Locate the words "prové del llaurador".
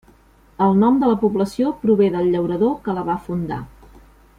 1.85-2.77